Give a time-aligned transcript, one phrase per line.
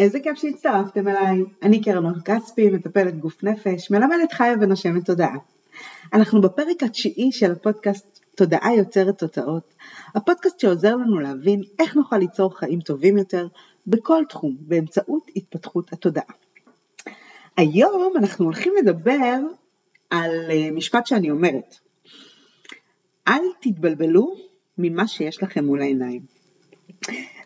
[0.00, 1.42] איזה כיף שהצטרפתם אליי.
[1.62, 5.36] אני קרן אור כספי, מטפלת גוף נפש, מלמדת חיה ונושמת תודעה.
[6.12, 9.74] אנחנו בפרק התשיעי של הפודקאסט תודעה יוצרת תוצאות,
[10.14, 13.48] הפודקאסט שעוזר לנו להבין איך נוכל ליצור חיים טובים יותר
[13.86, 16.34] בכל תחום באמצעות התפתחות התודעה.
[17.56, 19.36] היום אנחנו הולכים לדבר
[20.10, 21.78] על אה, משפט שאני אומרת,
[23.28, 24.34] אל תתבלבלו
[24.78, 26.22] ממה שיש לכם מול העיניים.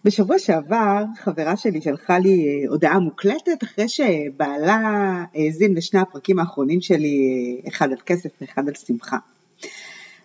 [0.05, 4.79] בשבוע שעבר חברה שלי שלחה לי אה, הודעה מוקלטת אחרי שבעלה
[5.35, 7.17] האזין לשני הפרקים האחרונים שלי,
[7.65, 9.17] אה, אחד על כסף ואחד על שמחה.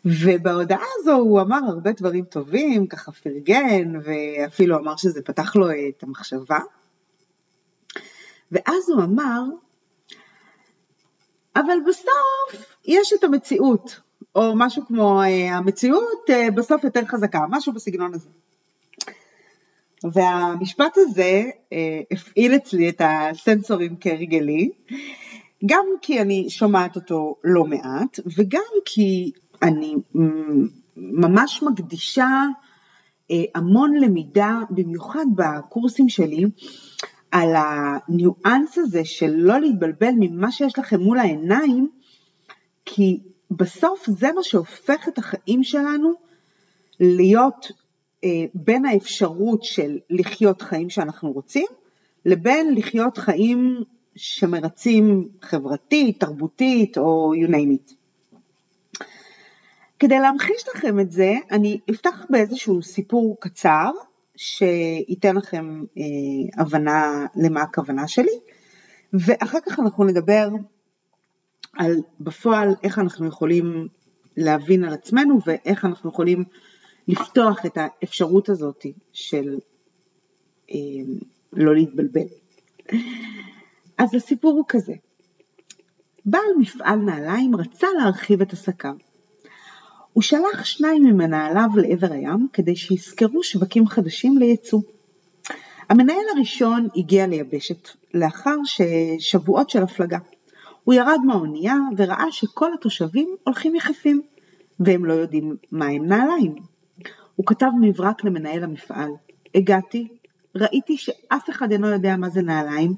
[0.06, 6.04] ובהודעה הזו הוא אמר הרבה דברים טובים, ככה פרגן, ואפילו אמר שזה פתח לו את
[6.04, 6.60] המחשבה.
[8.52, 9.42] ואז הוא אמר,
[11.56, 14.00] אבל בסוף יש את המציאות,
[14.36, 18.30] או משהו כמו אה, המציאות בסוף יותר חזקה, משהו בסגנון הזה.
[20.04, 24.70] והמשפט הזה אה, הפעיל אצלי את הסנסורים כהרגלי,
[25.66, 29.96] גם כי אני שומעת אותו לא מעט, וגם כי אני
[30.96, 32.46] ממש מקדישה
[33.32, 36.46] אה, המון למידה, במיוחד בקורסים שלי,
[37.32, 41.90] על הניואנס הזה של לא להתבלבל ממה שיש לכם מול העיניים,
[42.86, 43.20] כי
[43.52, 46.14] בסוף זה מה שהופך את החיים שלנו
[47.00, 47.72] להיות
[48.54, 51.66] בין האפשרות של לחיות חיים שאנחנו רוצים,
[52.26, 53.84] לבין לחיות חיים
[54.16, 57.94] שמרצים חברתית, תרבותית או you name it.
[60.00, 63.92] כדי להמחיש לכם את זה, אני אפתח באיזשהו סיפור קצר,
[64.36, 68.40] שייתן לכם אה, הבנה למה הכוונה שלי,
[69.14, 70.50] ואחר כך אנחנו נדבר
[71.78, 73.88] על בפועל איך אנחנו יכולים
[74.38, 76.44] להבין על עצמנו ואיך אנחנו יכולים
[77.10, 79.58] לפתוח את האפשרות הזאת של
[80.72, 80.78] אה,
[81.54, 82.28] לא להתבלבל.
[83.98, 84.94] אז הסיפור הוא כזה,
[86.26, 88.94] בעל מפעל נעליים רצה להרחיב את עסקיו.
[90.14, 94.82] הוא שלח שניים ממנהליו לעבר הים כדי שיזכרו שווקים חדשים לייצוא.
[95.90, 98.56] המנהל הראשון הגיע ליבשת לאחר
[99.20, 100.18] שבועות של הפלגה.
[100.84, 104.22] הוא ירד מהאונייה וראה שכל התושבים הולכים יחפים,
[104.80, 106.79] והם לא יודעים מה הם נעליים.
[107.40, 109.12] הוא כתב מברק למנהל המפעל.
[109.56, 110.08] הגעתי,
[110.56, 112.94] ראיתי שאף אחד אינו יודע מה זה נעליים,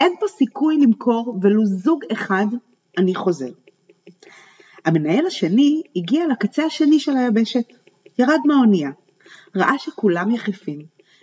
[0.00, 2.46] אין פה סיכוי למכור ולו זוג אחד,
[2.98, 3.50] אני חוזר.
[4.84, 7.64] המנהל השני הגיע לקצה השני של היבשת,
[8.18, 8.90] ירד מהאונייה,
[9.56, 10.82] ראה שכולם יחפים,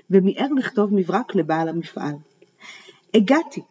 [0.10, 2.16] ומיהר לכתוב מברק לבעל המפעל.
[3.14, 3.62] הגעתי,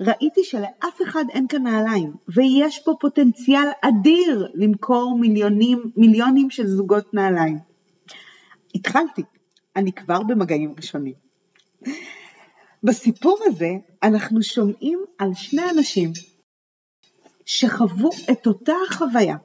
[0.00, 7.14] ראיתי שלאף אחד אין כאן נעליים, ויש פה פוטנציאל אדיר למכור מיליונים, מיליונים של זוגות
[7.14, 7.73] נעליים.
[8.74, 9.22] התחלתי,
[9.76, 11.14] אני כבר במגעים ראשונים.
[12.82, 13.70] בסיפור הזה
[14.02, 16.10] אנחנו שומעים על שני אנשים
[17.46, 19.36] שחוו את אותה החוויה.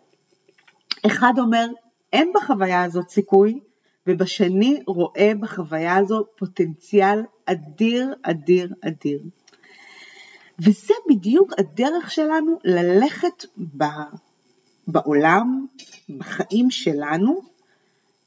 [1.06, 1.68] אחד אומר,
[2.14, 3.60] אין בחוויה הזאת סיכוי,
[4.08, 9.24] ובשני רואה בחוויה הזו פוטנציאל אדיר, אדיר, אדיר.
[10.60, 13.46] וזה בדיוק הדרך שלנו ללכת
[14.88, 15.66] בעולם,
[16.18, 17.42] בחיים שלנו,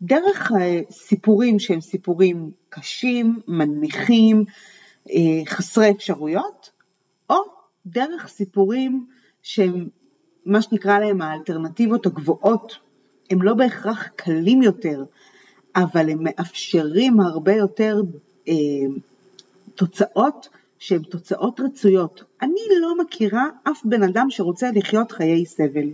[0.02, 0.52] דרך
[0.90, 4.44] סיפורים שהם סיפורים קשים, מנמיכים,
[5.10, 6.70] אה, חסרי אפשרויות,
[7.30, 7.36] או
[7.86, 9.06] דרך סיפורים
[9.42, 9.88] שהם
[10.46, 12.78] מה שנקרא להם האלטרנטיבות הגבוהות,
[13.30, 15.04] הם לא בהכרח קלים יותר,
[15.76, 18.00] אבל הם מאפשרים הרבה יותר
[18.48, 18.54] אה,
[19.74, 20.48] תוצאות
[20.78, 22.24] שהן תוצאות רצויות.
[22.42, 25.88] אני לא מכירה אף בן אדם שרוצה לחיות חיי סבל.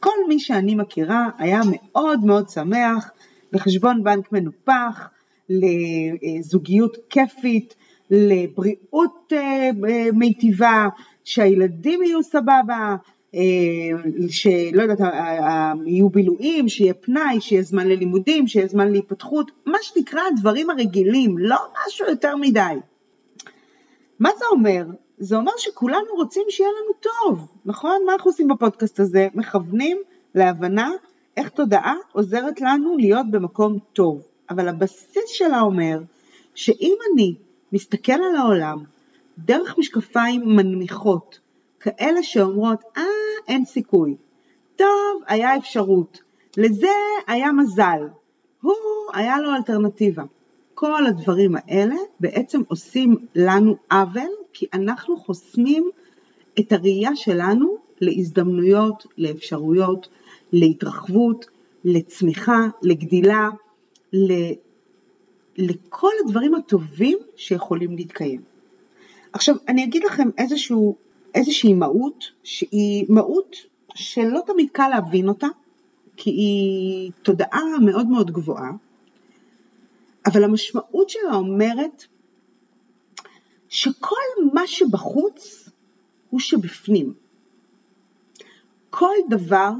[0.00, 3.10] כל מי שאני מכירה היה מאוד מאוד שמח
[3.52, 5.08] לחשבון בנק מנופח,
[5.48, 7.74] לזוגיות כיפית,
[8.10, 9.70] לבריאות אה,
[10.12, 10.88] מיטיבה,
[11.24, 12.96] שהילדים יהיו סבבה,
[13.34, 13.40] אה,
[14.28, 14.98] שלא יודעת,
[15.86, 21.56] יהיו בילויים, שיהיה פנאי, שיהיה זמן ללימודים, שיהיה זמן להתפתחות, מה שנקרא הדברים הרגילים, לא
[21.86, 22.74] משהו יותר מדי.
[24.18, 24.84] מה זה אומר?
[25.18, 28.02] זה אומר שכולנו רוצים שיהיה לנו טוב, נכון?
[28.06, 29.28] מה אנחנו עושים בפודקאסט הזה?
[29.34, 29.98] מכוונים
[30.34, 30.90] להבנה
[31.38, 34.22] איך תודעה עוזרת לנו להיות במקום טוב.
[34.50, 35.98] אבל הבסיס שלה אומר
[36.54, 37.34] שאם אני
[37.72, 38.78] מסתכל על העולם
[39.38, 41.38] דרך משקפיים מנמיכות,
[41.80, 43.02] כאלה שאומרות, אה,
[43.48, 44.16] אין סיכוי,
[44.76, 46.20] טוב, היה אפשרות,
[46.56, 46.88] לזה
[47.26, 48.02] היה מזל,
[48.62, 48.74] הוא,
[49.12, 50.22] היה לו אלטרנטיבה.
[50.74, 55.90] כל הדברים האלה בעצם עושים לנו עוול, כי אנחנו חוסמים
[56.58, 60.08] את הראייה שלנו להזדמנויות, לאפשרויות,
[60.52, 61.46] להתרחבות,
[61.84, 63.48] לצמיחה, לגדילה,
[65.56, 68.42] לכל הדברים הטובים שיכולים להתקיים.
[69.32, 70.96] עכשיו, אני אגיד לכם איזשהו,
[71.34, 73.56] איזושהי מהות, שהיא מהות
[73.94, 75.46] שלא תמיד קל להבין אותה,
[76.16, 78.70] כי היא תודעה מאוד מאוד גבוהה,
[80.26, 82.04] אבל המשמעות שלה אומרת
[83.68, 84.14] שכל
[84.52, 85.70] מה שבחוץ
[86.30, 87.14] הוא שבפנים.
[88.90, 89.70] כל דבר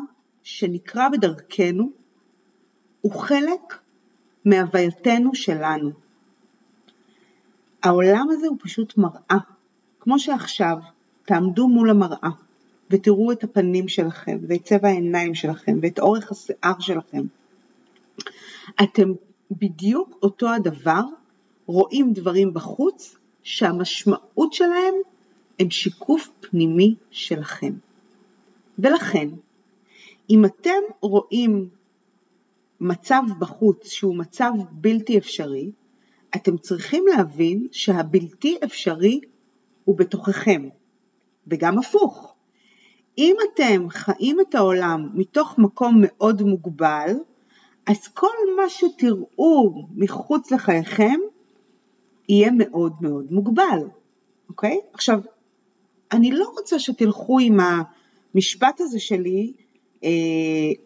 [0.50, 1.90] שנקרא בדרכנו
[3.00, 3.78] הוא חלק
[4.44, 5.90] מהווייתנו שלנו.
[7.82, 9.38] העולם הזה הוא פשוט מראה.
[10.00, 10.78] כמו שעכשיו,
[11.24, 12.30] תעמדו מול המראה
[12.90, 17.22] ותראו את הפנים שלכם ואת צבע העיניים שלכם ואת אורך השיער שלכם.
[18.82, 19.12] אתם
[19.50, 21.02] בדיוק אותו הדבר,
[21.66, 24.94] רואים דברים בחוץ שהמשמעות שלהם
[25.58, 27.72] הם שיקוף פנימי שלכם.
[28.78, 29.28] ולכן,
[30.30, 31.68] אם אתם רואים
[32.80, 35.72] מצב בחוץ שהוא מצב בלתי אפשרי,
[36.36, 39.20] אתם צריכים להבין שהבלתי אפשרי
[39.84, 40.68] הוא בתוככם,
[41.46, 42.34] וגם הפוך.
[43.18, 47.10] אם אתם חיים את העולם מתוך מקום מאוד מוגבל,
[47.86, 51.20] אז כל מה שתראו מחוץ לחייכם
[52.28, 53.88] יהיה מאוד מאוד מוגבל,
[54.48, 54.80] אוקיי?
[54.92, 55.20] עכשיו,
[56.12, 57.58] אני לא רוצה שתלכו עם
[58.34, 59.52] המשפט הזה שלי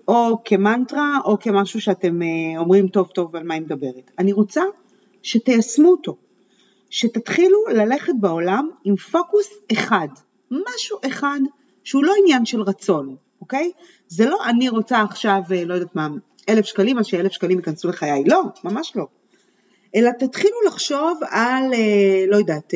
[0.09, 4.11] או כמנטרה או כמשהו שאתם אה, אומרים טוב טוב על מה היא מדברת.
[4.19, 4.63] אני רוצה
[5.23, 6.17] שתיישמו אותו,
[6.91, 10.09] שתתחילו ללכת בעולם עם פוקוס אחד,
[10.51, 11.41] משהו אחד
[11.85, 13.71] שהוא לא עניין של רצון, אוקיי?
[14.09, 16.09] זה לא אני רוצה עכשיו, אה, לא יודעת מה,
[16.49, 19.07] אלף שקלים, אז שאלף שקלים ייכנסו לחיי, לא, ממש לא.
[19.97, 21.65] אלא תתחילו לחשוב על,
[22.29, 22.75] לא יודעת,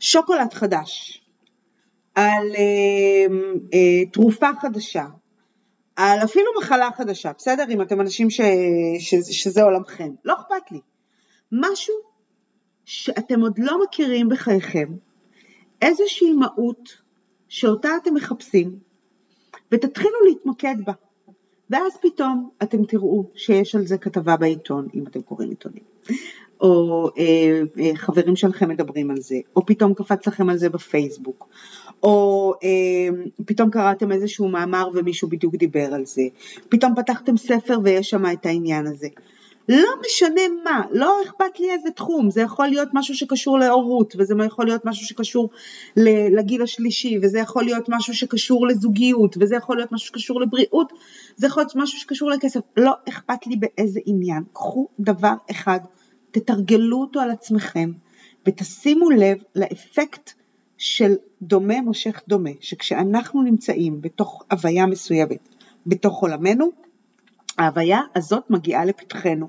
[0.00, 1.22] שוקולד חדש,
[2.16, 3.26] על אה,
[3.74, 5.04] אה, תרופה חדשה,
[5.96, 7.64] על אפילו מחלה חדשה, בסדר?
[7.70, 8.40] אם אתם אנשים ש,
[8.98, 10.80] ש, שזה עולמכם, לא אכפת לי.
[11.52, 11.94] משהו
[12.84, 14.88] שאתם עוד לא מכירים בחייכם,
[15.82, 16.96] איזושהי מהות
[17.48, 18.78] שאותה אתם מחפשים,
[19.72, 20.92] ותתחילו להתמקד בה.
[21.70, 25.82] ואז פתאום אתם תראו שיש על זה כתבה בעיתון, אם אתם קוראים עיתונים,
[26.60, 31.48] או אה, אה, חברים שלכם מדברים על זה, או פתאום קפץ לכם על זה בפייסבוק,
[32.02, 36.22] או אה, פתאום קראתם איזשהו מאמר ומישהו בדיוק דיבר על זה,
[36.68, 39.08] פתאום פתחתם ספר ויש שם את העניין הזה.
[39.68, 44.34] לא משנה מה, לא אכפת לי איזה תחום, זה יכול להיות משהו שקשור להורות, וזה
[44.46, 45.50] יכול להיות משהו שקשור
[46.36, 50.92] לגיל השלישי, וזה יכול להיות משהו שקשור לזוגיות, וזה יכול להיות משהו שקשור לבריאות,
[51.36, 55.80] זה יכול להיות משהו שקשור לכסף, לא אכפת לי באיזה עניין, קחו דבר אחד,
[56.30, 57.92] תתרגלו אותו על עצמכם,
[58.46, 60.32] ותשימו לב לאפקט
[60.78, 65.48] של דומה מושך דומה, שכשאנחנו נמצאים בתוך הוויה מסוימת,
[65.86, 66.70] בתוך עולמנו,
[67.58, 69.48] ההוויה הזאת מגיעה לפתחנו.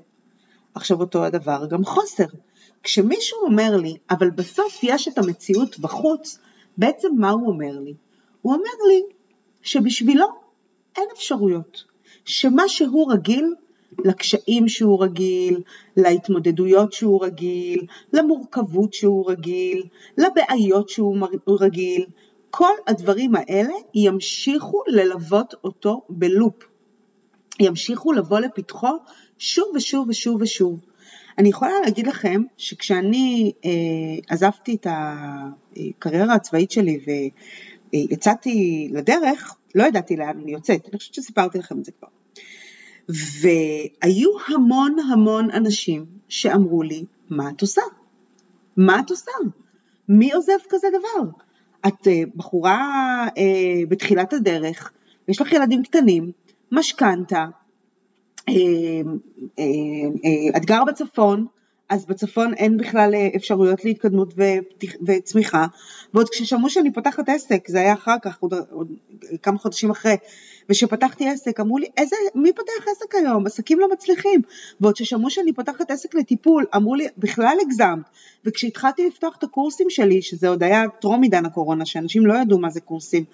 [0.74, 2.26] עכשיו אותו הדבר גם חוסר.
[2.82, 6.38] כשמישהו אומר לי, אבל בסוף יש את המציאות בחוץ,
[6.76, 7.94] בעצם מה הוא אומר לי?
[8.42, 9.02] הוא אומר לי
[9.62, 10.26] שבשבילו
[10.96, 11.84] אין אפשרויות,
[12.24, 13.54] שמה שהוא רגיל,
[14.04, 15.62] לקשיים שהוא רגיל,
[15.96, 19.82] להתמודדויות שהוא רגיל, למורכבות שהוא רגיל,
[20.18, 21.16] לבעיות שהוא
[21.60, 22.06] רגיל,
[22.50, 26.54] כל הדברים האלה ימשיכו ללוות אותו בלופ,
[27.60, 28.96] ימשיכו לבוא לפתחו
[29.38, 30.80] שוב ושוב ושוב ושוב.
[31.38, 33.70] אני יכולה להגיד לכם שכשאני אה,
[34.28, 37.00] עזבתי את הקריירה הצבאית שלי
[37.92, 42.17] ויצאתי לדרך, לא ידעתי לאן אני יוצאת, אני חושבת שסיפרתי לכם את זה כבר.
[43.08, 47.82] והיו המון המון אנשים שאמרו לי, מה את עושה?
[48.76, 49.30] מה את עושה?
[50.08, 51.30] מי עוזב כזה דבר?
[51.86, 52.78] את אה, בחורה
[53.38, 54.92] אה, בתחילת הדרך,
[55.28, 56.32] יש לך ילדים קטנים,
[56.72, 57.46] משכנתה,
[58.48, 58.54] אה,
[59.58, 59.64] אה,
[60.24, 61.46] אה, את גרה בצפון,
[61.88, 64.34] אז בצפון אין בכלל אפשרויות להתקדמות
[65.06, 65.66] וצמיחה,
[66.14, 68.92] ועוד כששמעו שאני פותחת עסק, זה היה אחר כך, עוד, עוד
[69.42, 70.16] כמה חודשים אחרי,
[70.70, 73.46] וכשפתחתי עסק אמרו לי, איזה, מי פותח עסק היום?
[73.46, 74.40] עסקים לא מצליחים.
[74.80, 78.04] ועוד כששמעו שאני פותחת עסק לטיפול, אמרו לי, בכלל הגזמת.
[78.44, 82.70] וכשהתחלתי לפתוח את הקורסים שלי, שזה עוד היה טרום עידן הקורונה, שאנשים לא ידעו מה
[82.70, 83.24] זה קורסים,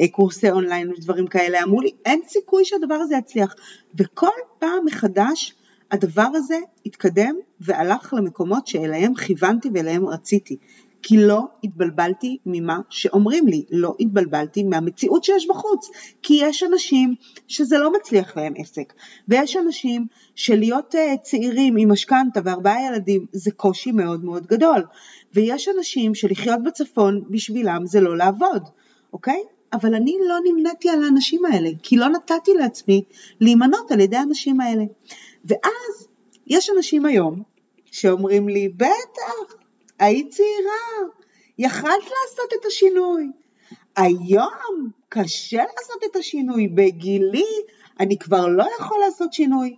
[0.00, 3.54] אה, קורסי אונליין ודברים כאלה, אמרו לי, אין סיכוי שהדבר הזה יצליח.
[3.98, 5.54] וכל פעם מחדש,
[5.90, 10.56] הדבר הזה התקדם והלך למקומות שאליהם כיוונתי ואליהם רציתי.
[11.02, 15.90] כי לא התבלבלתי ממה שאומרים לי, לא התבלבלתי מהמציאות שיש בחוץ,
[16.22, 17.14] כי יש אנשים
[17.48, 18.92] שזה לא מצליח להם עסק,
[19.28, 24.82] ויש אנשים שלהיות uh, צעירים עם משכנתה וארבעה ילדים זה קושי מאוד מאוד גדול,
[25.34, 28.62] ויש אנשים שלחיות בצפון בשבילם זה לא לעבוד,
[29.12, 29.42] אוקיי?
[29.72, 33.04] אבל אני לא נמניתי על האנשים האלה, כי לא נתתי לעצמי
[33.40, 34.84] להימנות על ידי האנשים האלה.
[35.44, 36.08] ואז
[36.46, 37.42] יש אנשים היום
[37.90, 39.61] שאומרים לי, בטח,
[39.98, 41.10] היית צעירה,
[41.58, 43.30] יכלת לעשות את השינוי.
[43.96, 47.46] היום קשה לעשות את השינוי, בגילי
[48.00, 49.76] אני כבר לא יכול לעשות שינוי.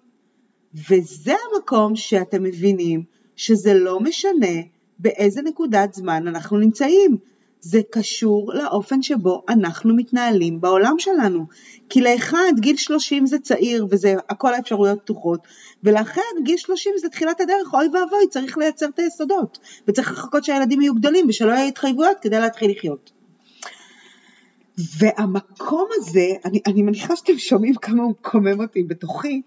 [0.75, 3.03] וזה המקום שאתם מבינים
[3.37, 4.57] שזה לא משנה
[4.99, 7.17] באיזה נקודת זמן אנחנו נמצאים.
[7.65, 11.47] זה קשור לאופן שבו אנחנו מתנהלים בעולם שלנו.
[11.89, 15.41] כי לאחד גיל 30 זה צעיר וזה הכל האפשרויות פתוחות,
[15.83, 20.81] ולאחר גיל 30 זה תחילת הדרך, אוי ואבוי, צריך לייצר את היסודות, וצריך לחכות שהילדים
[20.81, 23.11] יהיו גדולים ושלא יהיו התחייבויות כדי להתחיל לחיות.
[24.99, 29.43] והמקום הזה, אני, אני מניחה שאתם שומעים כמה הוא קומם אותי בתוכי,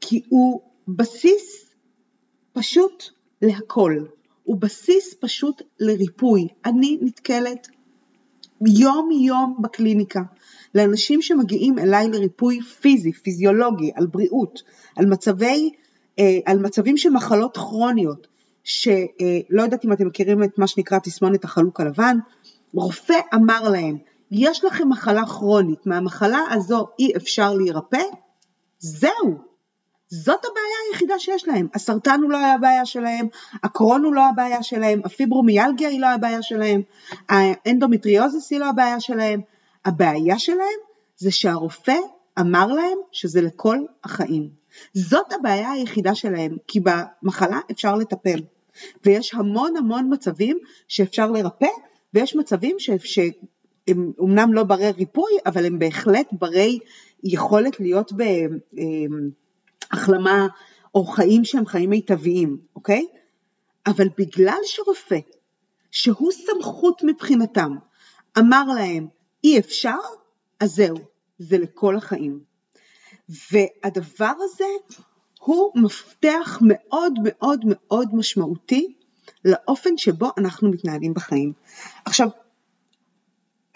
[0.00, 1.74] כי הוא בסיס
[2.52, 3.04] פשוט
[3.42, 4.04] להכל.
[4.44, 6.48] הוא בסיס פשוט לריפוי.
[6.64, 7.68] אני נתקלת
[8.66, 10.22] יום יום בקליניקה
[10.74, 14.62] לאנשים שמגיעים אליי לריפוי פיזי, פיזיולוגי, על בריאות,
[14.96, 15.70] על מצבי,
[16.18, 18.26] אה, על מצבים של מחלות כרוניות,
[18.64, 22.16] שלא אה, יודעת אם אתם מכירים את מה שנקרא תסמונת החלוק הלבן,
[22.74, 23.98] רופא אמר להם,
[24.30, 28.02] יש לכם מחלה כרונית, מהמחלה הזו אי אפשר להירפא,
[28.78, 29.38] זהו,
[30.14, 31.68] זאת הבעיה היחידה שיש להם.
[31.74, 33.26] הסרטן הוא לא הבעיה שלהם,
[33.62, 36.82] הקרון הוא לא הבעיה שלהם, הפיברומיאלגיה היא לא הבעיה שלהם,
[37.28, 39.40] האנדומטריוזיס היא לא הבעיה שלהם.
[39.84, 40.78] הבעיה שלהם
[41.16, 41.96] זה שהרופא
[42.40, 44.50] אמר להם שזה לכל החיים.
[44.92, 48.42] זאת הבעיה היחידה שלהם, כי במחלה אפשר לטפל.
[49.04, 51.70] ויש המון המון מצבים שאפשר לרפא,
[52.14, 52.90] ויש מצבים ש...
[53.04, 56.78] שהם אומנם לא ברי ריפוי, אבל הם בהחלט ברי
[57.24, 58.22] יכולת להיות ב...
[59.94, 60.46] החלמה
[60.94, 63.06] או חיים שהם חיים מיטביים, אוקיי?
[63.86, 65.18] אבל בגלל שרופא,
[65.90, 67.76] שהוא סמכות מבחינתם,
[68.38, 69.06] אמר להם
[69.44, 69.98] אי אפשר,
[70.60, 70.96] אז זהו,
[71.38, 72.40] זה לכל החיים.
[73.28, 74.64] והדבר הזה
[75.40, 78.94] הוא מפתח מאוד מאוד מאוד משמעותי
[79.44, 81.52] לאופן שבו אנחנו מתנהלים בחיים.
[82.04, 82.28] עכשיו,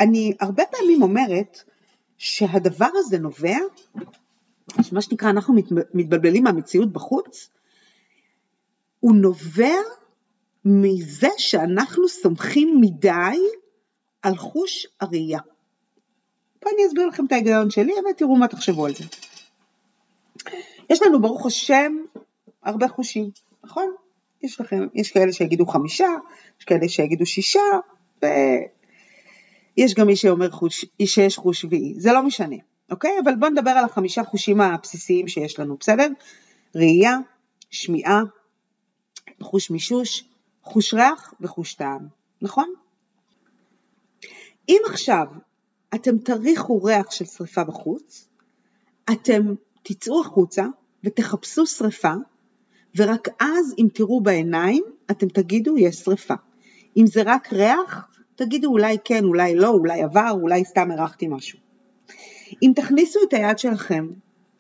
[0.01, 1.63] אני הרבה פעמים אומרת
[2.19, 3.57] שהדבר הזה נובע
[4.93, 5.55] מה שנקרא אנחנו
[5.95, 7.51] מתבלבלים מהמציאות בחוץ,
[9.01, 9.75] הוא נובע
[10.65, 13.39] מזה שאנחנו סומכים מדי
[14.23, 15.41] על חוש הראייה.
[16.61, 19.05] פה אני אסביר לכם את ההיגיון שלי, ותראו מה תחשבו על זה.
[20.91, 21.93] יש לנו ברוך השם
[22.63, 23.31] הרבה חושים,
[23.65, 23.95] נכון?
[24.43, 26.09] יש לכם, יש כאלה שיגידו חמישה,
[26.61, 27.61] יש כאלה שיגידו שישה,
[28.23, 32.57] ויש גם מי שאומר חוש, שיש חוש שביעי, זה לא משנה.
[32.91, 33.11] אוקיי?
[33.25, 36.09] אבל בואו נדבר על החמישה חושים הבסיסיים שיש לנו, בסדר?
[36.75, 37.17] ראייה,
[37.71, 38.23] שמיעה,
[39.43, 40.25] חוש מישוש,
[40.63, 42.07] חוש ריח וחוש טעם,
[42.43, 42.75] נכון?
[44.69, 45.27] אם עכשיו
[45.95, 48.29] אתם תריחו ריח של שריפה בחוץ,
[49.13, 50.65] אתם תצאו החוצה
[51.05, 52.13] ותחפשו שריפה,
[52.97, 56.35] ורק אז אם תראו בעיניים, אתם תגידו יש שריפה.
[56.97, 61.68] אם זה רק ריח, תגידו אולי כן, אולי לא, אולי עבר, אולי סתם הרחתי משהו.
[62.63, 64.09] אם תכניסו את היד שלכם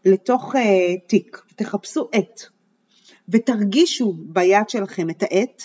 [0.04, 0.58] לתוך uh,
[1.06, 2.42] תיק, תחפשו עט,
[3.28, 5.62] ותרגישו ביד שלכם את העט,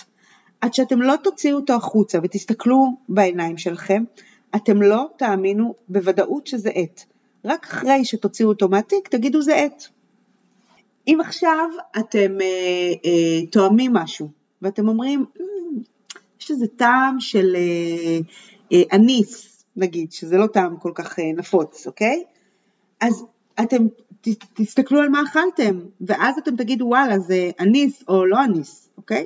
[0.61, 4.03] עד שאתם לא תוציאו אותו החוצה ותסתכלו בעיניים שלכם,
[4.55, 7.03] אתם לא תאמינו בוודאות שזה עט.
[7.45, 9.83] רק אחרי שתוציאו אותו מהתיק תגידו זה עט.
[11.07, 14.29] אם עכשיו אתם אה, אה, תואמים משהו
[14.61, 15.41] ואתם אומרים, mm,
[16.41, 18.19] יש לזה טעם של אה,
[18.73, 22.23] אה, אניס, נגיד, שזה לא טעם כל כך אה, נפוץ, אוקיי?
[23.01, 23.25] אז
[23.63, 23.87] אתם
[24.21, 29.25] ת, תסתכלו על מה אכלתם, ואז אתם תגידו וואלה זה אניס או לא אניס, אוקיי?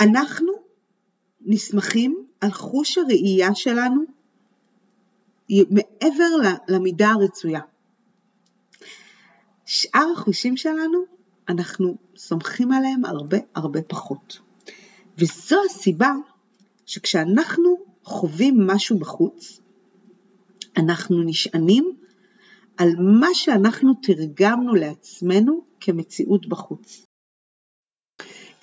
[0.00, 0.52] אנחנו
[1.40, 4.02] נסמכים על חוש הראייה שלנו
[5.50, 7.60] מעבר למידה הרצויה.
[9.66, 10.98] שאר החושים שלנו,
[11.48, 14.38] אנחנו סומכים עליהם הרבה הרבה פחות.
[15.18, 16.12] וזו הסיבה
[16.86, 19.60] שכשאנחנו חווים משהו בחוץ,
[20.76, 21.96] אנחנו נשענים
[22.76, 22.88] על
[23.20, 27.06] מה שאנחנו תרגמנו לעצמנו כמציאות בחוץ.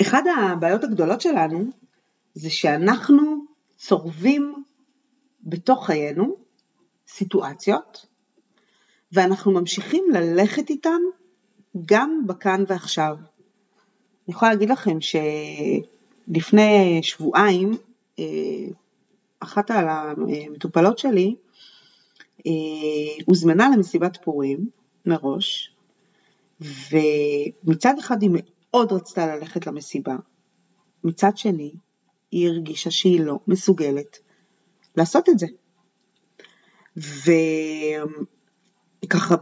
[0.01, 1.65] אחד הבעיות הגדולות שלנו
[2.33, 3.45] זה שאנחנו
[3.77, 4.63] צורבים
[5.41, 6.35] בתוך חיינו
[7.07, 8.05] סיטואציות
[9.11, 11.01] ואנחנו ממשיכים ללכת איתם
[11.85, 13.15] גם בכאן ועכשיו.
[13.17, 14.97] אני יכולה להגיד לכם
[16.27, 17.71] שלפני שבועיים
[19.39, 21.35] אחת המטופלות שלי
[22.47, 22.51] אה,
[23.25, 24.69] הוזמנה למסיבת פורים
[25.05, 25.75] מראש,
[26.61, 30.15] ומצד אחד היא מאוד רצתה ללכת למסיבה,
[31.03, 31.71] מצד שני
[32.31, 34.19] היא הרגישה שהיא לא מסוגלת
[34.95, 35.47] לעשות את זה.
[39.05, 39.35] וככה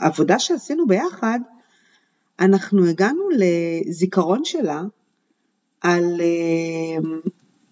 [0.00, 1.40] בעבודה שעשינו ביחד,
[2.40, 4.82] אנחנו הגענו לזיכרון שלה
[5.80, 7.08] על אה,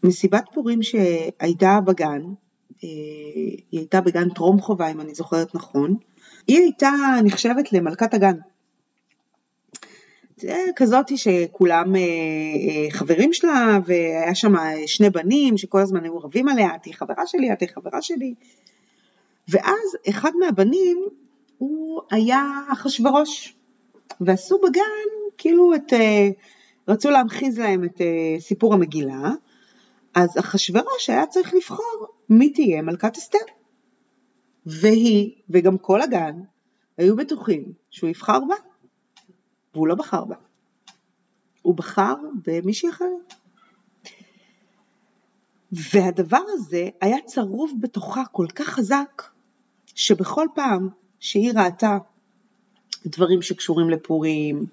[0.02, 2.22] מסיבת פורים שהייתה בגן,
[2.84, 2.88] אה,
[3.70, 5.96] היא הייתה בגן טרום חובה אם אני זוכרת נכון,
[6.46, 6.90] היא הייתה
[7.24, 8.36] נחשבת למלכת הגן.
[10.36, 14.54] זה כזאתי שכולם אה, חברים שלה והיה שם
[14.86, 18.34] שני בנים שכל הזמן היו רבים עליה, את היא חברה שלי, את היא חברה שלי.
[19.48, 20.98] ואז אחד מהבנים
[21.58, 23.54] הוא היה אחשורוש,
[24.20, 25.92] ועשו בגן כאילו את,
[26.88, 28.00] רצו להמחיז להם את
[28.38, 29.30] סיפור המגילה,
[30.14, 33.38] אז אחשורוש היה צריך לבחור מי תהיה מלכת אסתר.
[34.66, 36.40] והיא, וגם כל הגן,
[36.98, 38.54] היו בטוחים שהוא יבחר בה,
[39.74, 40.36] והוא לא בחר בה.
[41.62, 42.14] הוא בחר
[42.46, 43.34] במישהי אחרת.
[45.72, 49.22] והדבר הזה היה צרוב בתוכה כל כך חזק,
[49.94, 50.88] שבכל פעם
[51.20, 51.98] שהיא ראתה
[53.06, 54.66] דברים שקשורים לפורים,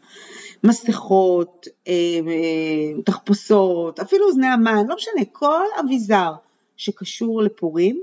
[0.63, 1.93] מסכות, אה,
[2.27, 6.33] אה, תחפושות, אפילו אוזני המן, לא משנה, כל אביזר
[6.77, 8.01] שקשור לפורים,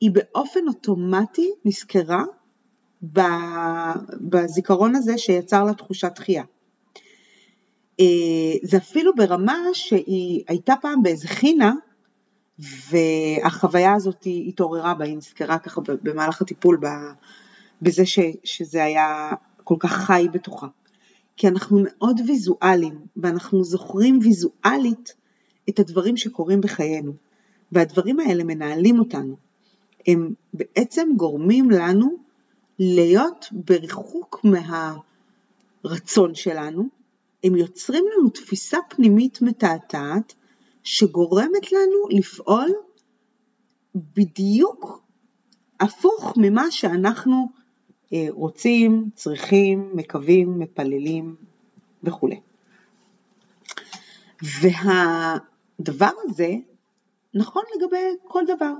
[0.00, 2.24] היא באופן אוטומטי נזכרה
[4.20, 6.44] בזיכרון הזה שיצר לה תחושת דחייה.
[8.00, 8.04] אה,
[8.62, 11.72] זה אפילו ברמה שהיא הייתה פעם באיזה חינה,
[12.90, 16.80] והחוויה הזאת התעוררה בה, היא נזכרה ככה במהלך הטיפול
[17.82, 18.02] בזה
[18.44, 19.30] שזה היה
[19.64, 20.66] כל כך חי בתוכה.
[21.36, 25.14] כי אנחנו מאוד ויזואליים, ואנחנו זוכרים ויזואלית
[25.68, 27.12] את הדברים שקורים בחיינו,
[27.72, 29.36] והדברים האלה מנהלים אותנו.
[30.06, 32.16] הם בעצם גורמים לנו
[32.78, 34.44] להיות בריחוק
[35.84, 36.88] מהרצון שלנו,
[37.44, 40.34] הם יוצרים לנו תפיסה פנימית מתעתעת,
[40.82, 42.70] שגורמת לנו לפעול
[43.94, 45.02] בדיוק
[45.80, 47.48] הפוך ממה שאנחנו
[48.28, 51.36] רוצים, צריכים, מקווים, מפללים
[52.02, 52.40] וכולי.
[54.42, 56.54] והדבר הזה
[57.34, 58.72] נכון לגבי כל דבר.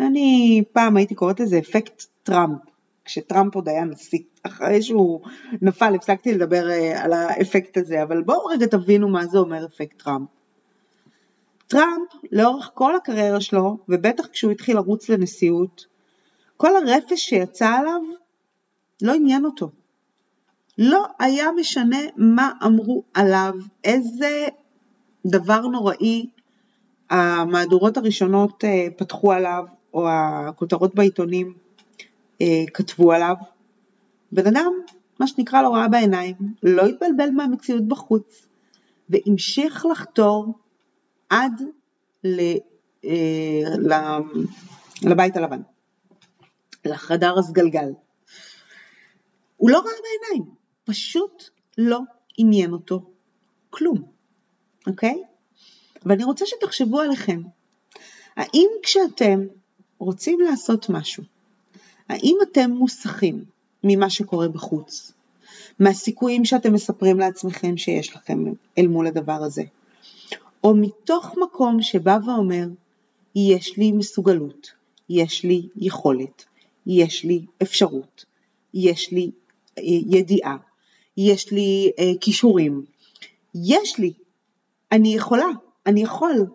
[0.00, 2.58] אני פעם הייתי קוראת לזה אפקט טראמפ,
[3.04, 4.18] כשטראמפ עוד היה נשיא.
[4.42, 5.20] אחרי שהוא
[5.62, 10.02] נפל הפסקתי לדבר אה, על האפקט הזה, אבל בואו רגע תבינו מה זה אומר אפקט
[10.02, 10.28] טראמפ.
[11.66, 15.86] טראמפ, לאורך כל הקריירה שלו, ובטח כשהוא התחיל לרוץ לנשיאות,
[16.56, 18.00] כל הרפש שיצא עליו
[19.02, 19.70] לא עניין אותו.
[20.78, 23.54] לא היה משנה מה אמרו עליו,
[23.84, 24.46] איזה
[25.26, 26.26] דבר נוראי
[27.10, 31.54] המהדורות הראשונות אה, פתחו עליו, או הכותרות בעיתונים
[32.40, 33.34] אה, כתבו עליו.
[34.32, 34.72] בן אדם,
[35.20, 38.46] מה שנקרא לו ראה בעיניים, לא התבלבל מהמציאות בחוץ,
[39.08, 40.58] והמשיך לחתור
[41.30, 41.62] עד
[42.24, 42.40] ל,
[43.04, 44.18] אה,
[45.02, 45.60] לבית הלבן,
[46.84, 47.90] לחדר הסגלגל.
[49.64, 51.44] הוא לא ראה בעיניים, פשוט
[51.78, 52.00] לא
[52.38, 53.02] עניין אותו
[53.70, 54.02] כלום,
[54.86, 55.22] אוקיי?
[56.06, 57.42] ואני רוצה שתחשבו עליכם.
[58.36, 59.46] האם כשאתם
[59.98, 61.22] רוצים לעשות משהו,
[62.08, 63.44] האם אתם מוסכים
[63.84, 65.12] ממה שקורה בחוץ,
[65.78, 68.44] מהסיכויים שאתם מספרים לעצמכם שיש לכם
[68.78, 69.62] אל מול הדבר הזה,
[70.64, 72.66] או מתוך מקום שבא ואומר,
[73.34, 74.72] יש לי מסוגלות,
[75.08, 76.44] יש לי יכולת,
[76.86, 78.24] יש לי אפשרות,
[78.74, 79.30] יש לי
[79.82, 80.56] ידיעה,
[81.16, 82.84] יש לי אה, כישורים,
[83.54, 84.12] יש לי,
[84.92, 85.46] אני יכולה,
[85.86, 86.46] אני יכול.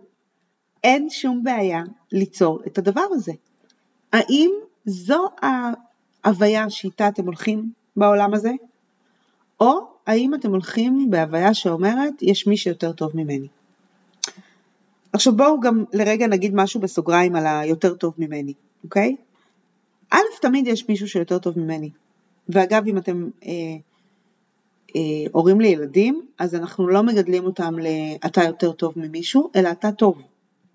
[0.83, 3.31] אין שום בעיה ליצור את הדבר הזה.
[4.13, 4.51] האם
[4.85, 8.51] זו ההוויה שאיתה אתם הולכים בעולם הזה?
[9.59, 13.47] או האם אתם הולכים בהוויה שאומרת, יש מי שיותר טוב ממני?
[15.13, 18.53] עכשיו בואו גם לרגע נגיד משהו בסוגריים על היותר טוב ממני,
[18.83, 19.15] אוקיי?
[20.09, 21.89] א', תמיד יש מישהו שיותר טוב ממני.
[22.49, 23.51] ואגב, אם אתם אה,
[24.95, 30.21] אה, הורים לילדים, אז אנחנו לא מגדלים אותם ל"אתה יותר טוב ממישהו", אלא "אתה טוב",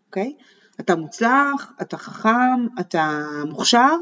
[0.06, 0.32] אוקיי?
[0.80, 3.96] אתה מוצלח, אתה חכם, אתה מוכשר,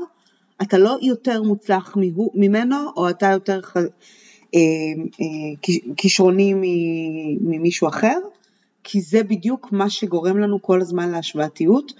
[0.62, 1.96] אתה לא יותר מוצלח
[2.34, 3.60] ממנו, או אתה יותר
[4.54, 4.60] אה,
[5.20, 6.54] אה, כישרוני
[7.40, 8.18] ממישהו אחר,
[8.84, 11.92] כי זה בדיוק מה שגורם לנו כל הזמן להשוואתיות,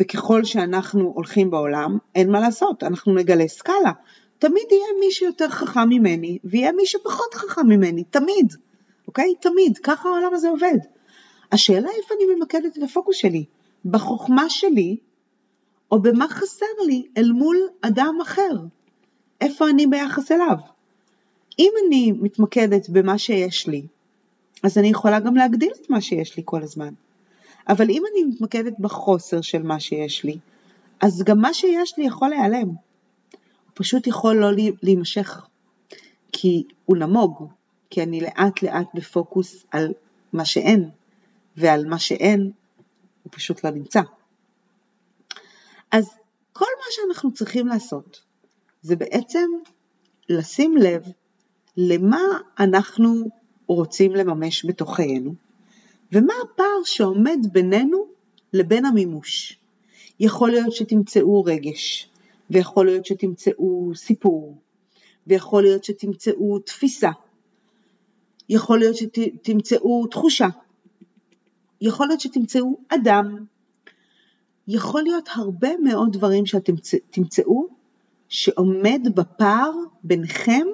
[0.00, 3.92] וככל שאנחנו הולכים בעולם, אין מה לעשות, אנחנו נגלה סקאלה.
[4.38, 8.54] תמיד יהיה מי שיותר חכם ממני, ויהיה מי שפחות חכם ממני, תמיד,
[9.08, 9.34] אוקיי?
[9.40, 10.78] תמיד, ככה העולם הזה עובד.
[11.52, 13.44] השאלה איפה אני ממקדת את הפוקוס שלי,
[13.84, 14.96] בחוכמה שלי,
[15.90, 18.56] או במה חסר לי אל מול אדם אחר,
[19.40, 20.56] איפה אני ביחס אליו.
[21.58, 23.86] אם אני מתמקדת במה שיש לי,
[24.62, 26.94] אז אני יכולה גם להגדיל את מה שיש לי כל הזמן.
[27.68, 30.38] אבל אם אני מתמקדת בחוסר של מה שיש לי,
[31.00, 32.68] אז גם מה שיש לי יכול להיעלם.
[33.74, 34.48] פשוט יכול לא
[34.82, 35.46] להימשך.
[36.32, 37.48] כי הוא נמוג,
[37.90, 39.92] כי אני לאט לאט בפוקוס על
[40.32, 40.90] מה שאין,
[41.56, 42.50] ועל מה שאין
[43.22, 44.00] הוא פשוט לא נמצא.
[45.92, 46.10] אז
[46.52, 48.20] כל מה שאנחנו צריכים לעשות
[48.82, 49.50] זה בעצם
[50.28, 51.02] לשים לב
[51.76, 52.20] למה
[52.58, 53.28] אנחנו
[53.66, 55.34] רוצים לממש בתוכנו,
[56.12, 58.06] ומה הפער שעומד בינינו
[58.52, 59.58] לבין המימוש.
[60.20, 62.08] יכול להיות שתמצאו רגש,
[62.50, 64.56] ויכול להיות שתמצאו סיפור,
[65.26, 67.10] ויכול להיות שתמצאו תפיסה,
[68.48, 70.48] יכול להיות שתמצאו תחושה,
[71.80, 73.44] יכול להיות שתמצאו אדם,
[74.68, 76.72] יכול להיות הרבה מאוד דברים שאתם
[77.10, 77.66] תמצאו
[78.28, 79.72] שעומד בפער
[80.04, 80.66] ביניכם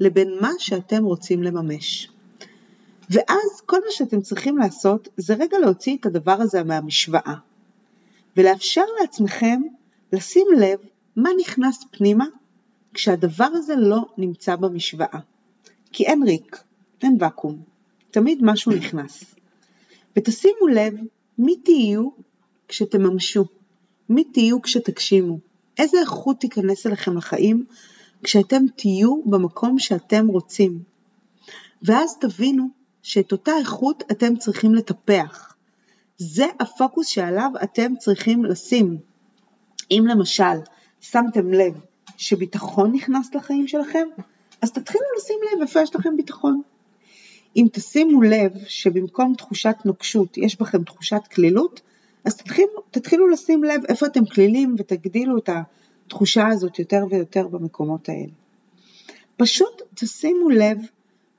[0.00, 2.08] לבין מה שאתם רוצים לממש.
[3.10, 7.34] ואז כל מה שאתם צריכים לעשות זה רגע להוציא את הדבר הזה מהמשוואה
[8.36, 9.62] ולאפשר לעצמכם
[10.12, 10.78] לשים לב
[11.18, 12.26] מה נכנס פנימה
[12.94, 15.18] כשהדבר הזה לא נמצא במשוואה.
[15.92, 16.62] כי אין ריק,
[17.02, 17.62] אין ואקום,
[18.10, 19.24] תמיד משהו נכנס.
[20.16, 20.94] ותשימו לב
[21.38, 22.08] מי תהיו
[22.68, 23.44] כשתממשו,
[24.08, 25.38] מי תהיו כשתגשימו,
[25.78, 27.64] איזה איכות תיכנס אליכם לחיים
[28.22, 30.82] כשאתם תהיו במקום שאתם רוצים.
[31.82, 32.68] ואז תבינו
[33.02, 35.54] שאת אותה איכות אתם צריכים לטפח.
[36.18, 38.98] זה הפוקוס שעליו אתם צריכים לשים.
[39.90, 40.58] אם למשל
[41.00, 41.80] שמתם לב
[42.16, 44.08] שביטחון נכנס לחיים שלכם,
[44.62, 46.62] אז תתחילו לשים לב איפה יש לכם ביטחון.
[47.56, 51.80] אם תשימו לב שבמקום תחושת נוקשות יש בכם תחושת כלילות,
[52.24, 55.50] אז תתחילו, תתחילו לשים לב איפה אתם כלילים ותגדילו את
[56.06, 58.32] התחושה הזאת יותר ויותר במקומות האלה.
[59.36, 60.78] פשוט תשימו לב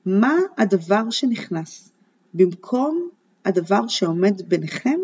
[0.06, 1.92] מה הדבר שנכנס
[2.34, 3.08] במקום
[3.44, 4.98] הדבר שעומד ביניכם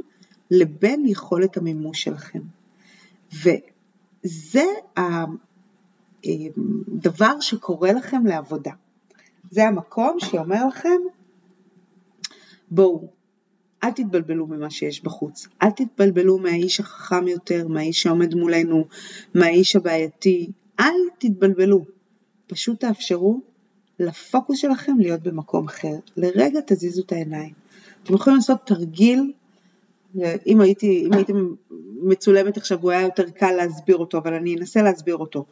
[0.50, 2.40] לבין יכולת המימוש שלכם.
[4.26, 4.64] וזה
[6.24, 8.72] הדבר שקורה לכם לעבודה.
[9.50, 11.00] זה המקום שאומר לכם,
[12.70, 13.08] בואו,
[13.84, 18.84] אל תתבלבלו ממה שיש בחוץ, אל תתבלבלו מהאיש החכם יותר, מהאיש שעומד מולנו,
[19.34, 21.84] מהאיש הבעייתי, אל תתבלבלו.
[22.46, 23.40] פשוט תאפשרו
[23.98, 25.94] לפוקוס שלכם להיות במקום אחר.
[26.16, 27.52] לרגע תזיזו את העיניים.
[28.02, 29.32] אתם יכולים לעשות תרגיל,
[30.46, 31.32] אם הייתי, אם הייתי
[32.02, 35.44] מצולמת עכשיו הוא היה יותר קל להסביר אותו, אבל אני אנסה להסביר אותו.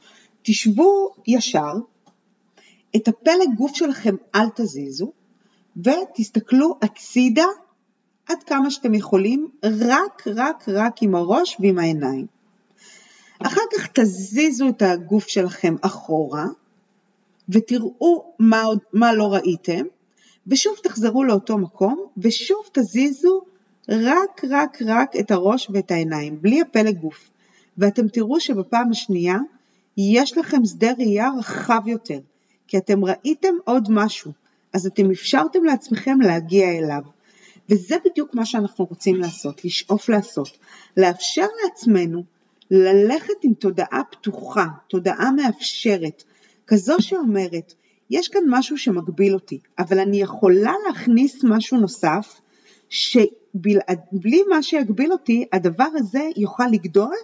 [0.43, 1.73] תשבו ישר,
[2.97, 5.13] את הפלג גוף שלכם אל תזיזו,
[5.77, 7.47] ותסתכלו הצידה
[8.27, 12.27] עד כמה שאתם יכולים, רק רק רק עם הראש ועם העיניים.
[13.39, 16.47] אחר כך תזיזו את הגוף שלכם אחורה,
[17.49, 19.85] ותראו מה, מה לא ראיתם,
[20.47, 23.41] ושוב תחזרו לאותו מקום, ושוב תזיזו
[23.89, 27.31] רק רק רק את הראש ואת העיניים, בלי הפלג גוף.
[27.79, 29.39] ואתם תראו שבפעם השנייה
[29.97, 32.19] יש לכם שדה ראייה רחב יותר,
[32.69, 34.33] כי אתם ראיתם עוד משהו,
[34.73, 37.03] אז אתם אפשרתם לעצמכם להגיע אליו.
[37.69, 40.59] וזה בדיוק מה שאנחנו רוצים לעשות, לשאוף לעשות,
[40.97, 42.23] לאפשר לעצמנו
[42.71, 46.25] ללכת עם תודעה פתוחה, תודעה מאפשרת,
[46.67, 47.75] כזו שאומרת,
[48.11, 52.41] יש כאן משהו שמגביל אותי, אבל אני יכולה להכניס משהו נוסף,
[53.55, 57.15] שבלי מה שיגביל אותי, הדבר הזה יוכל לגדול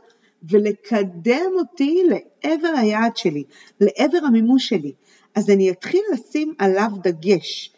[0.42, 3.44] ולקדם אותי לעבר היעד שלי,
[3.80, 4.92] לעבר המימוש שלי.
[5.34, 7.72] אז אני אתחיל לשים עליו דגש.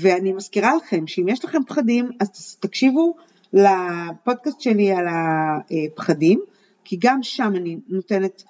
[0.00, 3.14] ואני מזכירה לכם שאם יש לכם פחדים, אז תקשיבו
[3.52, 6.40] לפודקאסט שלי על הפחדים,
[6.84, 8.42] כי גם שם אני נותנת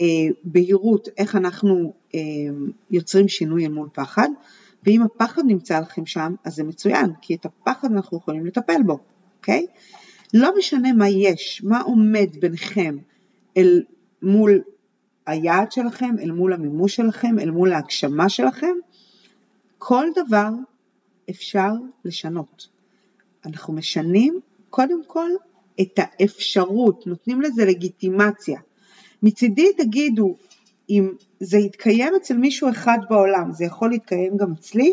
[0.00, 0.06] אה,
[0.44, 2.20] בהירות איך אנחנו אה,
[2.90, 4.28] יוצרים שינוי אל מול פחד,
[4.84, 8.98] ואם הפחד נמצא לכם שם, אז זה מצוין, כי את הפחד אנחנו יכולים לטפל בו,
[9.38, 9.66] אוקיי?
[10.34, 12.96] לא משנה מה יש, מה עומד ביניכם
[13.56, 13.82] אל
[14.22, 14.60] מול
[15.26, 18.74] היעד שלכם, אל מול המימוש שלכם, אל מול ההגשמה שלכם,
[19.78, 20.50] כל דבר
[21.30, 21.70] אפשר
[22.04, 22.68] לשנות.
[23.46, 24.40] אנחנו משנים
[24.70, 25.30] קודם כל
[25.80, 28.60] את האפשרות, נותנים לזה לגיטימציה.
[29.22, 30.36] מצידי תגידו,
[30.90, 34.92] אם זה יתקיים אצל מישהו אחד בעולם, זה יכול להתקיים גם אצלי,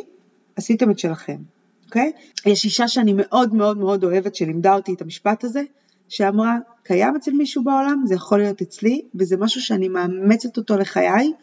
[0.56, 1.38] עשיתם את שלכם,
[1.86, 2.12] אוקיי?
[2.46, 5.62] יש אישה שאני מאוד מאוד מאוד אוהבת שלימדה אותי את המשפט הזה,
[6.10, 11.34] שאמרה, קיים אצל מישהו בעולם, זה יכול להיות אצלי, וזה משהו שאני מאמצת אותו לחיי,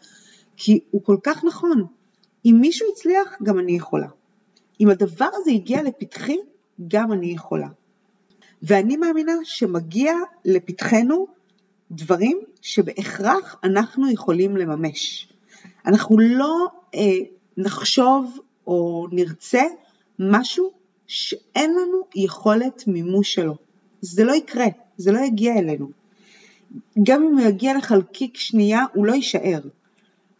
[0.57, 1.85] כי הוא כל כך נכון.
[2.45, 4.07] אם מישהו הצליח, גם אני יכולה.
[4.79, 6.37] אם הדבר הזה הגיע לפתחי,
[6.87, 7.67] גם אני יכולה.
[8.61, 10.13] ואני מאמינה שמגיע
[10.45, 11.27] לפתחנו
[11.95, 15.27] דברים שבהכרח אנחנו יכולים לממש.
[15.85, 17.17] אנחנו לא אה,
[17.57, 19.63] נחשוב או נרצה
[20.19, 20.71] משהו
[21.07, 23.55] שאין לנו יכולת מימוש שלו.
[24.01, 24.65] זה לא יקרה,
[24.97, 25.87] זה לא יגיע אלינו.
[27.03, 29.59] גם אם הוא יגיע לחלקיק שנייה, הוא לא יישאר.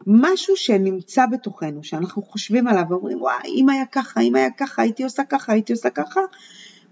[0.08, 5.04] משהו שנמצא בתוכנו, שאנחנו חושבים עליו ואומרים, וואי, אם היה ככה, אם היה ככה, הייתי
[5.04, 6.20] עושה ככה, הייתי עושה ככה,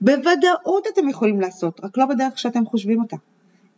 [0.01, 3.15] בוודאות אתם יכולים לעשות, רק לא בדרך שאתם חושבים אותה,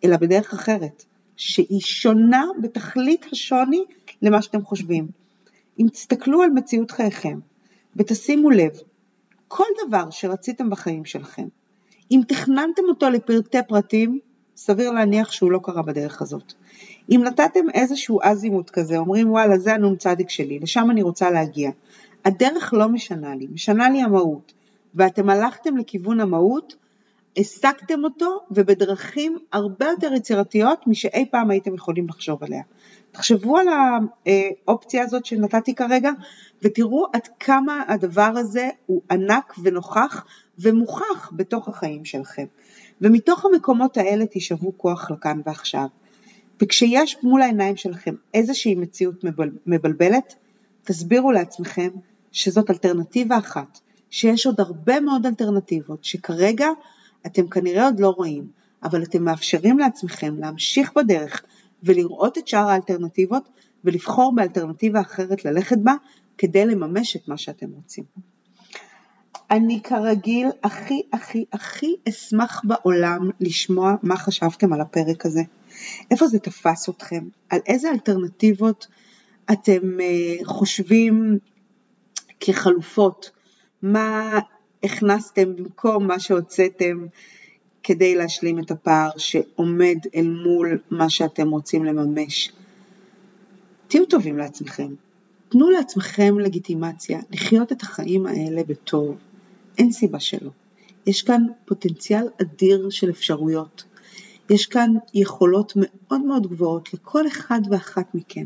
[0.03, 1.05] אלא בדרך אחרת,
[1.37, 3.83] שהיא שונה בתכלית השוני
[4.21, 5.07] למה שאתם חושבים.
[5.79, 7.39] אם תסתכלו על מציאות חייכם
[7.95, 8.71] ותשימו לב,
[9.47, 11.47] כל דבר שרציתם בחיים שלכם,
[12.11, 14.19] אם תכננתם אותו לפרטי פרטים,
[14.57, 16.53] סביר להניח שהוא לא קרה בדרך הזאת.
[17.09, 21.71] אם נתתם איזשהו אזימוט כזה, אומרים וואלה זה הנ"צ שלי, לשם אני רוצה להגיע.
[22.25, 24.53] הדרך לא משנה לי, משנה לי המהות.
[24.95, 26.75] ואתם הלכתם לכיוון המהות,
[27.37, 32.61] השגתם אותו ובדרכים הרבה יותר יצירתיות משאי פעם הייתם יכולים לחשוב עליה.
[33.11, 36.11] תחשבו על האופציה הזאת שנתתי כרגע
[36.61, 40.25] ותראו עד כמה הדבר הזה הוא ענק ונוכח
[40.59, 42.45] ומוכח בתוך החיים שלכם.
[43.01, 45.87] ומתוך המקומות האלה תשאבו כוח לכאן ועכשיו.
[46.61, 49.23] וכשיש מול העיניים שלכם איזושהי מציאות
[49.65, 50.35] מבלבלת,
[50.83, 51.89] תסבירו לעצמכם
[52.31, 56.67] שזאת אלטרנטיבה אחת, שיש עוד הרבה מאוד אלטרנטיבות שכרגע
[57.25, 58.47] אתם כנראה עוד לא רואים,
[58.83, 61.43] אבל אתם מאפשרים לעצמכם להמשיך בדרך
[61.83, 63.49] ולראות את שאר האלטרנטיבות
[63.83, 65.93] ולבחור באלטרנטיבה אחרת ללכת בה
[66.37, 68.03] כדי לממש את מה שאתם רוצים.
[69.51, 75.41] אני כרגיל הכי הכי הכי אשמח בעולם לשמוע מה חשבתם על הפרק הזה.
[76.11, 77.27] איפה זה תפס אתכם?
[77.49, 78.87] על איזה אלטרנטיבות
[79.51, 81.37] אתם אה, חושבים
[82.39, 83.31] כחלופות?
[83.81, 84.39] מה
[84.85, 87.05] הכנסתם במקום מה שהוצאתם
[87.83, 92.51] כדי להשלים את הפער שעומד אל מול מה שאתם רוצים לממש?
[93.87, 94.93] תהיו טובים לעצמכם.
[95.49, 99.17] תנו לעצמכם לגיטימציה לחיות את החיים האלה בטוב.
[99.77, 100.51] אין סיבה שלא.
[101.05, 103.83] יש כאן פוטנציאל אדיר של אפשרויות.
[104.49, 108.45] יש כאן יכולות מאוד מאוד גבוהות לכל אחד ואחת מכם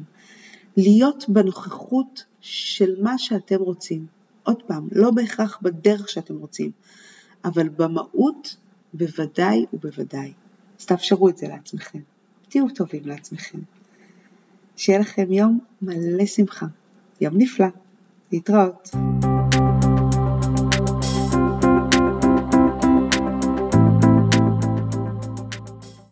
[0.78, 4.18] להיות בנוכחות של מה שאתם רוצים.
[4.49, 6.71] עוד פעם, לא בהכרח בדרך שאתם רוצים,
[7.45, 8.55] אבל במהות
[8.93, 10.33] בוודאי ובוודאי.
[10.79, 11.99] אז תאפשרו את זה לעצמכם.
[12.49, 13.59] תהיו טובים לעצמכם.
[14.75, 16.65] שיהיה לכם יום מלא שמחה.
[17.21, 17.67] יום נפלא.
[18.31, 18.89] להתראות.